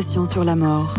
[0.00, 0.94] sur la mort.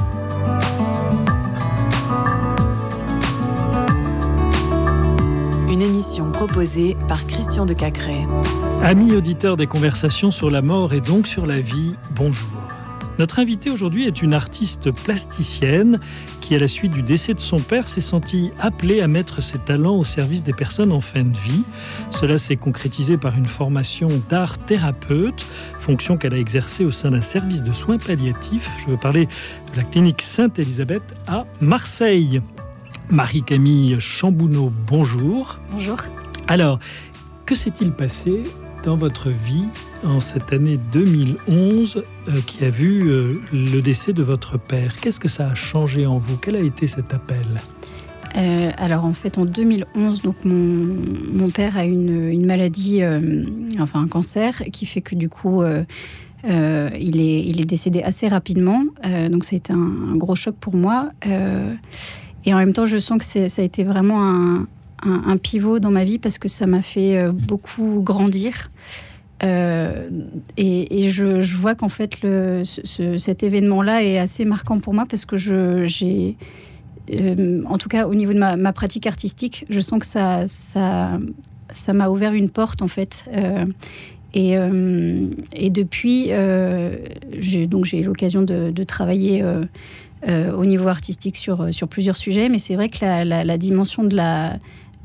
[5.71, 8.21] Une émission proposée par Christian de Cacré.
[8.83, 12.51] Amis auditeurs des conversations sur la mort et donc sur la vie, bonjour.
[13.17, 15.99] Notre invitée aujourd'hui est une artiste plasticienne
[16.43, 19.59] qui, à la suite du décès de son père, s'est sentie appelée à mettre ses
[19.59, 21.63] talents au service des personnes en fin de vie.
[22.11, 25.45] Cela s'est concrétisé par une formation d'art thérapeute,
[25.79, 28.69] fonction qu'elle a exercée au sein d'un service de soins palliatifs.
[28.83, 29.27] Je veux parler
[29.71, 32.41] de la clinique Sainte-Élisabeth à Marseille.
[33.09, 35.61] Marie-Camille Chambouneau, bonjour.
[35.71, 35.97] Bonjour.
[36.49, 36.77] Alors,
[37.45, 38.43] que s'est-il passé
[38.83, 39.65] dans votre vie
[40.03, 44.95] en cette année 2011 euh, qui a vu euh, le décès de votre père.
[44.99, 46.37] Qu'est-ce que ça a changé en vous?
[46.37, 47.45] Quel a été cet appel?
[48.35, 53.01] Euh, alors en fait en 2011, donc mon, père a une, une maladie,
[53.79, 55.61] enfin un cancer, qui fait que du coup
[56.43, 58.83] il, est, il est décédé assez rapidement.
[59.29, 61.11] donc ça a été un, gros choc pour moi.
[61.23, 64.67] et en même temps je sens que ça a été vraiment un,
[65.03, 68.69] un, pivot dans ma vie parce que ça m'a fait beaucoup grandir.
[69.43, 70.09] Euh,
[70.57, 72.63] et, je, vois qu'en fait, le,
[73.17, 76.37] cet événement-là est assez marquant pour moi parce que j'ai,
[77.11, 81.19] euh, en tout cas au niveau de ma, pratique artistique, je sens que ça, ça,
[81.71, 83.25] ça m'a ouvert une porte en fait.
[83.33, 83.65] Euh,
[84.35, 84.55] et,
[85.55, 86.31] et, depuis,
[87.37, 89.43] j'ai donc j'ai l'occasion de, travailler
[90.27, 94.57] au niveau artistique sur, sur plusieurs sujets, mais c'est vrai que la dimension de la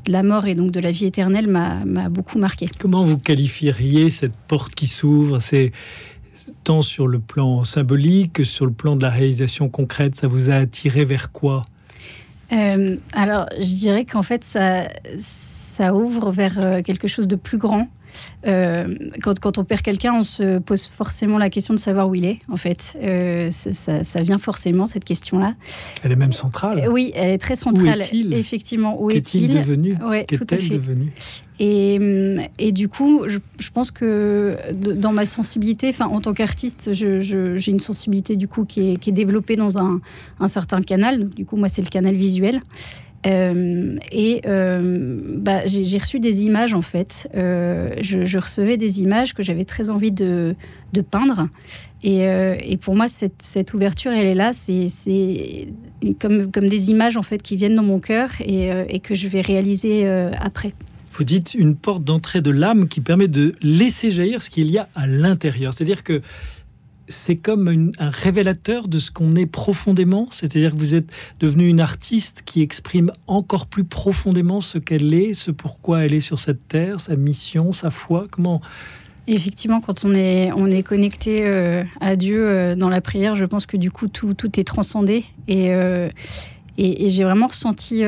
[0.07, 2.69] la mort et donc de la vie éternelle m'a beaucoup marqué.
[2.79, 5.39] Comment vous qualifieriez cette porte qui s'ouvre?
[5.39, 5.71] C'est
[6.63, 10.15] tant sur le plan symbolique que sur le plan de la réalisation concrète.
[10.15, 11.63] Ça vous a attiré vers quoi?
[12.51, 17.57] Euh, Alors, je dirais qu'en fait, ça, ça ouvre vers euh, quelque chose de plus
[17.57, 17.87] grand.
[18.47, 22.15] Euh, quand, quand, on perd quelqu'un, on se pose forcément la question de savoir où
[22.15, 22.97] il est, en fait.
[23.01, 25.55] Euh, ça, ça, vient forcément, cette question-là.
[26.03, 26.79] Elle est même centrale.
[26.79, 27.99] Euh, oui, elle est très centrale.
[27.99, 28.33] Où est-il?
[28.33, 29.55] Effectivement, où est-il?
[29.55, 29.97] est devenu?
[30.03, 31.11] Ouais, Qu'est-elle devenue?
[31.61, 31.99] Et,
[32.57, 37.71] et, du coup, je, je, pense que dans ma sensibilité, enfin, en tant qu'artiste, j'ai
[37.71, 39.99] une sensibilité du coup qui est, qui est développée dans un,
[40.39, 41.19] un certain canal.
[41.19, 42.61] Donc, du coup, moi, c'est le canal visuel.
[43.27, 47.29] Euh, et euh, bah, j'ai reçu des images en fait.
[47.35, 50.55] Euh, je, recevais des images que j'avais très envie de,
[51.11, 51.49] peindre.
[52.03, 54.53] Et, pour moi, cette, ouverture, elle est là.
[54.53, 55.67] C'est
[56.19, 59.41] comme, comme des images en fait qui viennent dans mon cœur et que je vais
[59.41, 60.73] réaliser après.
[61.13, 64.77] Vous dites une porte d'entrée de l'âme qui permet de laisser jaillir ce qu'il y
[64.77, 65.73] a à l'intérieur.
[65.73, 66.21] C'est-à-dire que
[67.09, 71.81] c'est comme un révélateur de ce qu'on est profondément, c'est-à-dire que vous êtes devenu une
[71.81, 76.67] artiste qui exprime encore plus profondément ce qu'elle est, ce pourquoi elle est sur cette
[76.67, 78.27] terre, sa mission, sa foi.
[78.29, 78.61] Comment
[79.27, 83.45] Effectivement, quand on est, on est connecté euh, à Dieu euh, dans la prière, je
[83.45, 86.09] pense que du coup tout, tout est transcendé et, euh,
[86.77, 88.03] et, j'ai vraiment ressenti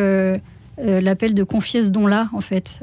[0.78, 2.82] l'appel de confier ce don-là en fait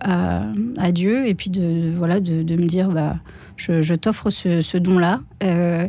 [0.00, 0.42] à,
[0.76, 3.16] à, Dieu et puis de, voilà de, de me dire bah
[3.56, 5.20] je, t'offre ce, don-là.
[5.42, 5.88] Euh,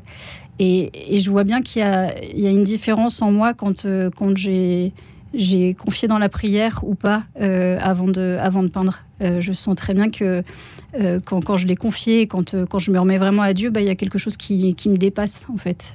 [0.59, 1.83] et, je vois bien qu'il y,
[2.47, 4.93] a une différence en moi quand, euh, quand j'ai
[5.75, 9.03] confié dans la prière ou pas euh, avant, de, avant de peindre.
[9.21, 10.43] je sens très bien que
[11.25, 13.91] quand, je l'ai confié, quand, quand je me remets vraiment à Dieu, bah, il y
[13.91, 15.93] a quelque chose qui, qui me dépasse en fait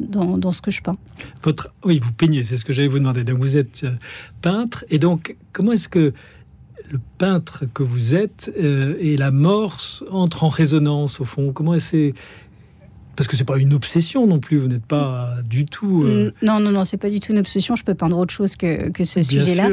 [0.00, 0.96] dans, dans, ce que je peins.
[1.42, 3.22] Votre, oui, vous peignez, c'est ce que j'allais vous demander.
[3.22, 3.86] Donc vous êtes
[4.40, 6.12] peintre et donc comment est-ce que
[6.92, 9.78] le peintre que vous êtes euh, et la mort
[10.10, 12.12] entrent en résonance au fond Comment est-ce
[13.14, 16.02] parce que c'est pas une obsession non plus, vous n'êtes pas du tout.
[16.04, 17.76] Euh, non, non, non, c'est pas du tout une obsession.
[17.76, 19.68] Je peux peindre autre chose que, que ce sujet-là.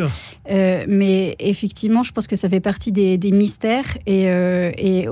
[0.51, 3.97] Euh, mais effectivement, je pense que ça fait partie des, mystères.
[4.05, 5.07] Et, et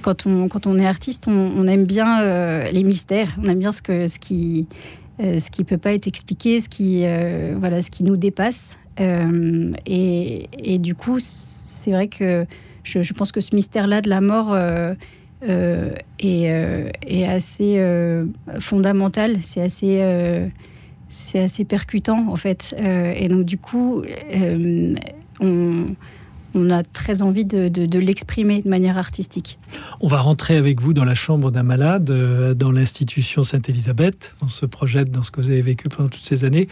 [0.00, 3.36] quand, on, quand on est artiste, on, aime bien les mystères.
[3.42, 4.68] On aime bien ce, que, ce qui
[5.18, 7.04] ce qui peut pas être expliqué, ce qui,
[7.58, 8.76] voilà, ce qui nous dépasse.
[9.00, 12.46] Euh, et, du coup, c'est vrai que
[12.82, 14.94] je, pense que ce mystère-là de la mort euh,
[15.48, 17.84] euh, est, assez
[18.60, 19.38] fondamental.
[19.42, 20.48] C'est assez
[21.10, 22.74] c'est assez percutant en fait.
[22.78, 24.02] et donc du coup,
[25.40, 25.86] on,
[26.54, 29.58] on a très envie de, l'exprimer de manière artistique.
[30.00, 34.34] On va rentrer avec vous dans la chambre d'un malade, euh, dans l'institution Sainte-Élisabeth.
[34.42, 36.68] On se projette dans ce que vous avez vécu pendant toutes ces années.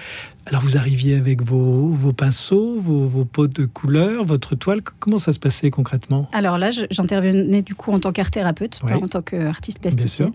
[0.46, 4.82] Alors vous arriviez avec vos, pinceaux, vos, pots de couleur, votre toile.
[4.82, 6.29] Comment ça se passait concrètement?
[6.32, 10.32] Alors là, j'intervenais du coup en tant qu'art thérapeute, pas en tant qu'artiste plasticien.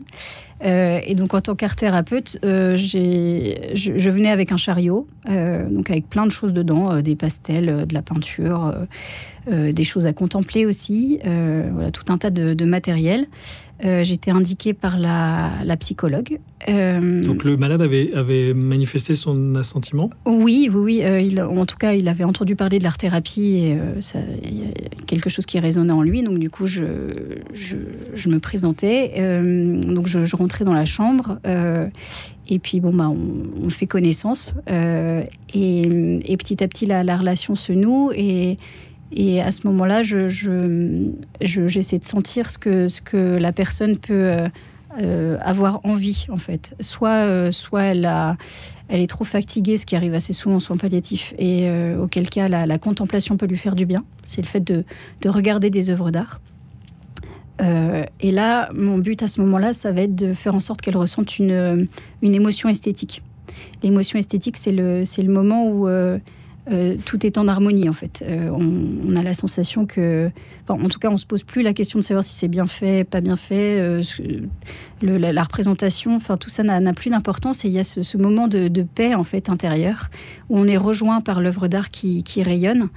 [0.65, 5.89] Euh, et donc en tant qu'art thérapeute, euh, je, je, venais avec un chariot, donc
[5.89, 8.73] avec plein de choses dedans, des pastels, de la peinture.
[9.47, 13.27] des choses à contempler aussi, voilà, tout un tas de, matériel.
[13.81, 16.39] J'étais indiquée par la, psychologue.
[16.67, 21.27] Donc le malade avait, avait, manifesté son assentiment Oui, oui, oui.
[21.27, 24.63] il, en tout cas, il avait entendu parler de l'art thérapie et ça, il y
[24.63, 26.23] a quelque chose qui résonnait en lui.
[26.23, 26.83] Donc du coup, je,
[27.53, 29.13] je, me présentais.
[29.85, 31.39] donc je, je, rentrais dans la chambre
[32.49, 34.55] et puis, bon, bah, on, fait connaissance.
[34.69, 35.23] Euh,
[35.53, 38.11] et, petit à petit, la, relation se noue.
[38.15, 38.57] Et,
[39.11, 40.27] et à ce moment-là, je,
[41.41, 44.49] j'essaie de sentir ce que, ce que la personne peut
[44.99, 46.75] euh, avoir envie, en fait.
[46.79, 48.35] Soit, euh, soit elle, a,
[48.87, 51.69] elle est trop fatiguée, ce qui arrive assez souvent en soins palliatifs, et
[51.99, 54.03] auquel cas la, contemplation peut lui faire du bien.
[54.23, 54.83] C'est le fait de,
[55.21, 56.41] de regarder des œuvres d'art.
[57.61, 60.81] Euh, et là, mon but à ce moment-là, ça va être de faire en sorte
[60.81, 61.87] qu'elle ressente une,
[62.21, 63.23] une émotion esthétique.
[63.83, 65.87] L'émotion esthétique, c'est le, le moment où
[66.71, 68.23] euh, euh, tout est en harmonie, en fait.
[68.27, 70.29] On, a la sensation que,
[70.67, 73.03] en tout cas, on se pose plus la question de savoir si c'est bien fait,
[73.03, 74.01] pas bien fait,
[75.01, 77.65] la, représentation, enfin, tout ça n'a, plus d'importance.
[77.65, 80.09] Et il y a ce, moment de, paix, en fait, intérieur,
[80.49, 82.89] où on est rejoint par l'œuvre d'art qui, rayonne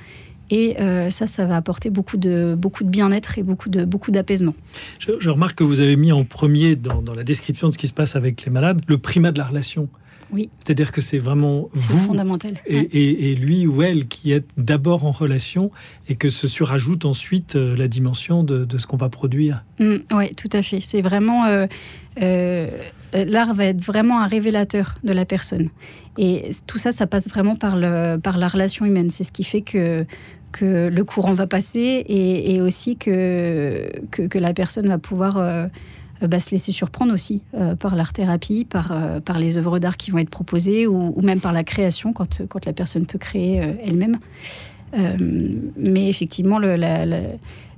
[0.50, 4.54] et euh, ça, ça va apporter beaucoup de, beaucoup de bien-être et beaucoup, beaucoup d'apaisement.
[4.98, 7.92] Je, remarque que vous avez mis en premier dans, la description de ce qui se
[7.92, 9.88] passe avec les malades le primat de la relation.
[10.32, 10.50] Oui.
[10.58, 12.54] C'est-à-dire que c'est vraiment vous fondamental.
[12.66, 15.70] Et, et, lui ou elle qui est d'abord en relation
[16.08, 19.64] et que se surajoute ensuite euh, la dimension de, de ce qu'on va produire.
[19.78, 20.80] Mm, oui, tout à fait.
[20.80, 21.46] C'est vraiment...
[22.20, 22.70] Euh,
[23.12, 25.68] l'art va être vraiment un révélateur de la personne.
[26.18, 29.10] Et tout ça, ça passe vraiment par, le, par la relation humaine.
[29.10, 30.04] C'est ce qui fait que,
[30.52, 35.66] que le courant va passer et, aussi que, que, la personne va pouvoir euh,
[36.26, 40.10] bah, se laisser surprendre aussi euh, par l'art-thérapie, par, euh, par les œuvres d'art qui
[40.10, 44.18] vont être proposées ou, même par la création quand, quand la personne peut créer elle-même.
[45.76, 46.76] mais effectivement, le,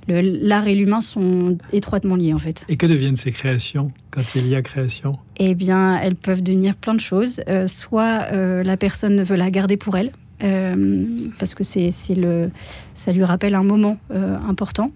[0.07, 2.65] l'art et l'humain sont étroitement liés en fait.
[2.69, 5.13] Et que deviennent ces créations quand il y a création?
[5.37, 7.41] Eh bien, elles peuvent devenir plein de choses.
[7.67, 10.11] soit la personne veut la garder pour elle,
[10.43, 11.05] euh,
[11.39, 12.51] parce que c'est le,
[12.95, 14.91] ça lui rappelle un moment euh, important.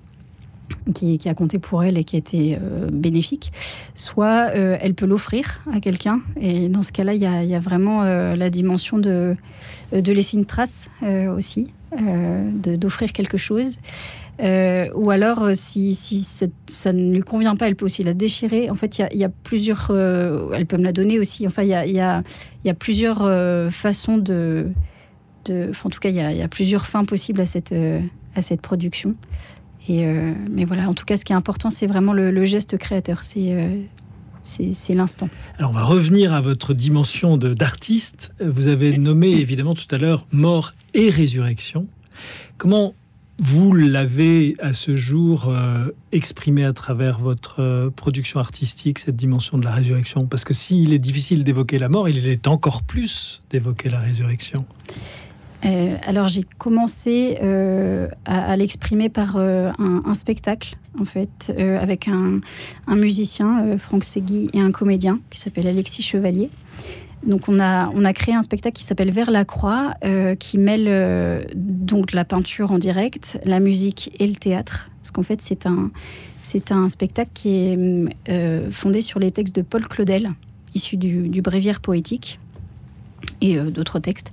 [0.94, 3.52] Qui, a compté pour elle et qui a été euh, bénéfique,
[3.94, 6.22] soit elle peut l'offrir à quelqu'un.
[6.40, 9.36] Et dans ce cas-là, il y, a vraiment la dimension de,
[9.92, 10.90] laisser une trace
[11.36, 13.80] aussi, d'offrir quelque chose.
[14.40, 15.94] ou alors, si,
[16.68, 18.70] ça ne lui convient pas, elle peut aussi la déchirer.
[18.70, 19.92] En fait, il y, a plusieurs.
[19.92, 21.46] elle peut me la donner aussi.
[21.48, 22.24] Enfin, il y a,
[22.74, 23.30] plusieurs
[23.72, 24.72] façons de,
[25.84, 28.02] en tout cas, il y, a, plusieurs fins possibles à cette, euh,
[28.36, 29.16] à cette production.
[29.88, 32.78] Et, euh, mais voilà, en tout cas, ce qui est important, c'est vraiment le, geste
[32.78, 33.22] créateur.
[33.38, 33.82] Euh,
[34.44, 35.30] c'est c'est l'instant.
[35.58, 38.34] Alors, on va revenir à votre dimension d'artiste.
[38.44, 41.88] Vous avez nommé évidemment tout à l'heure mort et résurrection.
[42.58, 42.96] Comment
[43.40, 45.54] vous l'avez à ce jour
[46.12, 50.26] exprimé à travers votre production artistique, cette dimension de la résurrection?
[50.26, 54.66] Parce que s'il est difficile d'évoquer la mort, il est encore plus d'évoquer la résurrection.
[55.68, 62.42] Euh, alors j'ai commencé euh, à, l'exprimer par euh, un, spectacle, en fait, avec un,
[62.96, 66.50] musicien, Franck Segui, et un comédien qui s'appelle Alexis Chevalier.
[67.26, 69.94] Donc on a, on a créé un spectacle qui s'appelle Vers la croix,
[70.40, 74.90] qui mêle donc la peinture en direct, la musique et le théâtre.
[75.02, 75.92] Parce qu'en fait c'est un,
[76.42, 80.32] c'est un spectacle qui est fondé sur les textes de Paul Claudel,
[80.76, 82.40] issus du, du Bréviaire poétique
[83.42, 84.32] et d'autres textes.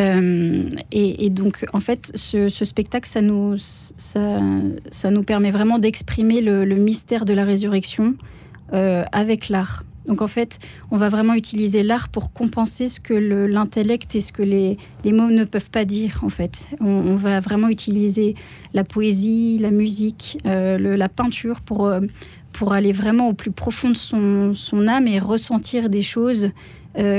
[0.00, 4.38] Euh, et, donc, en fait, ce, spectacle, ça nous, ça,
[4.90, 8.14] ça nous permet vraiment d'exprimer le, mystère de la résurrection
[8.72, 9.84] euh, avec l'art.
[10.06, 10.60] Donc, en fait,
[10.92, 15.30] on va vraiment utiliser l'art pour compenser ce que l'intellect et ce que les, mots
[15.30, 16.68] ne peuvent pas dire, en fait.
[16.80, 18.36] On, va vraiment utiliser
[18.72, 21.90] la poésie, la musique, euh, la peinture pour,
[22.52, 26.50] pour aller vraiment au plus profond de son âme et ressentir des choses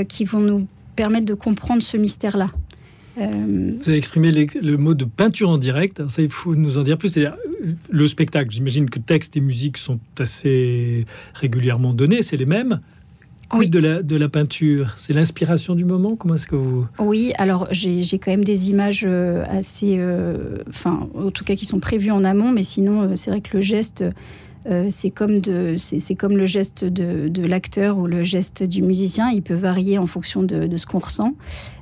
[0.07, 0.65] qui vont nous
[0.95, 2.49] permettre de comprendre ce mystère-là.
[3.19, 6.07] Euh, Vous avez exprimé le mot de peinture en direct.
[6.07, 7.09] ça, il faut nous en dire plus.
[7.09, 7.37] C'est-à-dire
[7.89, 8.51] le spectacle.
[8.51, 12.21] J'imagine que texte et musique sont assez régulièrement donnés.
[12.21, 12.79] C'est les mêmes.
[13.53, 13.69] Oui.
[13.69, 14.93] De la, de la peinture?
[14.97, 16.17] C'est l'inspiration du moment?
[16.17, 16.85] Comment est-ce que vous...
[16.99, 19.95] Oui, alors j'ai quand même des images euh, assez...
[19.97, 23.55] Euh, enfin, en tout cas qui sont prévues en amont, mais sinon, c'est vrai que
[23.55, 24.03] le geste...
[24.89, 29.29] c'est comme, de, c'est comme le geste de, de l'acteur ou le geste du musicien.
[29.29, 31.33] Il peut varier en fonction de, de ce qu'on ressent.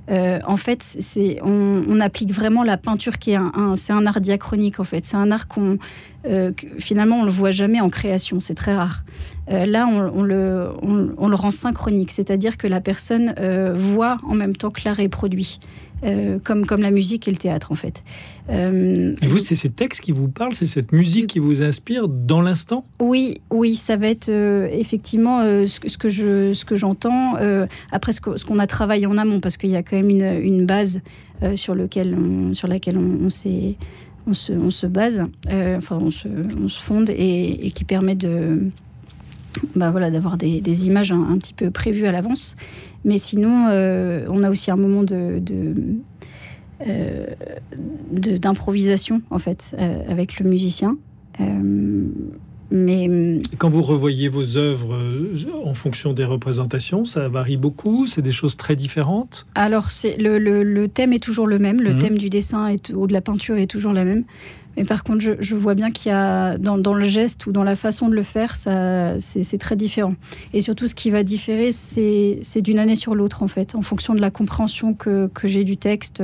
[0.09, 4.79] En fait, c'est, on, applique vraiment la peinture qui est un, c'est un art diachronique
[4.79, 5.05] en fait.
[5.05, 5.77] C'est un art qu'on
[6.79, 9.03] finalement on le voit jamais en création, c'est très rare.
[9.47, 13.33] là, on, le, on, le rend synchronique, c'est-à-dire que la personne
[13.77, 15.59] voit en même temps que l'art est produit.
[16.03, 18.03] Euh, comme, comme la musique et le théâtre en fait.
[18.50, 22.09] Euh, et vous, c'est ces textes qui vous parlent, c'est cette musique qui vous inspire
[22.09, 22.85] dans l'instant?
[23.00, 27.35] Oui, oui, ça va être euh, effectivement ce, que je, ce que j'entends
[27.91, 31.02] après ce, qu'on a travaillé en amont, parce qu'il y a quand même une, base
[31.56, 32.18] sur, lequel
[32.54, 33.30] sur laquelle on, on
[34.28, 38.72] on se, on se, base, enfin on se, on fonde et, qui permet de,
[39.75, 42.56] bah voilà, d'avoir des, images un, petit peu prévues à l'avance.
[43.04, 45.42] Mais sinon, euh, on a aussi un moment de,
[46.88, 47.25] euh,
[48.12, 50.98] d'improvisation en fait euh, avec le musicien.
[52.72, 55.00] Mais quand vous revoyez vos œuvres
[55.63, 58.07] en fonction des représentations, ça varie beaucoup.
[58.07, 59.45] C'est des choses très différentes?
[59.55, 61.81] Alors le, le, thème est toujours le même.
[61.81, 61.98] Le mmh.
[62.00, 64.24] thème du dessin est, ou de la peinture est toujours la même.
[64.77, 67.75] Mais par contre, je, vois bien qu'il y a dans, le geste ou dans la
[67.75, 70.15] façon de le faire, ça, c'est très différent.
[70.53, 74.13] Et surtout, ce qui va différer, c'est d'une année sur l'autre, en fait, en fonction
[74.13, 76.22] de la compréhension que, que j'ai du texte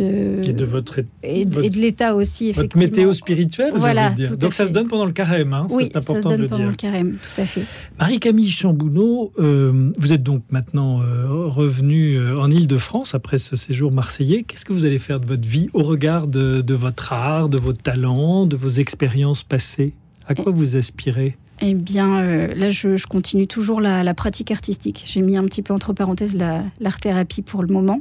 [0.00, 2.82] et de votre et, de l'état aussi effectivement.
[2.82, 4.10] Votre météo spirituelle, voilà.
[4.10, 4.36] Dire.
[4.36, 6.42] Donc ça se donne pendant le carême, hein, oui, c'est important ça se donne de
[6.42, 6.70] le pendant dire.
[6.70, 7.62] le carême, tout à fait.
[7.98, 13.92] Marie-Camille Chambounot, euh, vous êtes donc maintenant euh, revenue euh, en Île-de-France après ce séjour
[13.92, 14.42] marseillais.
[14.42, 17.58] Qu'est-ce que vous allez faire de votre vie au regard de, de votre art, de
[17.58, 19.92] vos talents, de vos expériences passées?
[20.28, 21.36] À quoi vous aspirez?
[21.62, 22.20] Eh bien,
[22.54, 25.04] là, je, je, continue toujours la, la pratique artistique.
[25.06, 26.36] J'ai mis un petit peu entre parenthèses
[26.80, 28.00] l'art-thérapie pour le moment.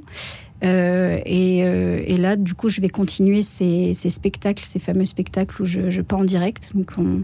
[0.66, 5.66] Euh, euh, et, là, du coup, je vais continuer ces, spectacles, ces fameux spectacles où
[5.66, 6.72] je, peins en direct.
[6.76, 7.24] Donc, on,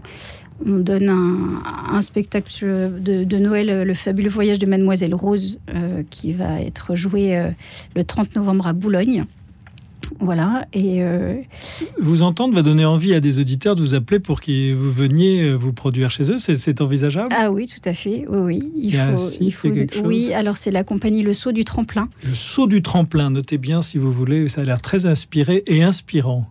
[0.64, 2.52] donne un, spectacle
[3.00, 7.36] de, Noël, Le fabuleux voyage de Mademoiselle Rose, euh, qui va être joué
[7.96, 9.24] le 30 novembre à Boulogne.
[10.20, 10.66] Voilà.
[10.72, 11.40] Et euh,
[12.00, 15.42] Vous entendre va donner envie à des auditeurs de vous appeler pour que vous veniez
[15.42, 16.38] euh, vous produire chez eux.
[16.38, 17.28] C'est envisageable?
[17.36, 18.24] Ah oui, tout à fait.
[18.28, 18.92] Oui, oui.
[19.40, 20.02] Il, faut, quelque chose?
[20.04, 22.08] Oui, alors c'est la compagnie Le Saut du Tremplin.
[22.26, 24.48] Le Saut du Tremplin, notez bien si vous voulez.
[24.48, 26.48] Ça a l'air très inspiré et inspirant.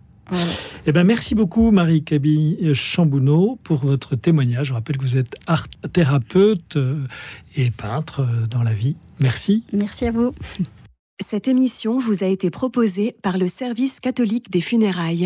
[0.86, 4.68] Eh ben, merci beaucoup marie Kaby Chambounot pour votre témoignage.
[4.68, 6.96] Je rappelle que vous êtes art thérapeute euh,
[7.56, 8.96] et peintre dans la vie.
[9.20, 9.64] Merci.
[9.72, 10.34] Merci à vous.
[11.20, 15.20] Cette émission vous a été proposée par le Service catholique des funérailles.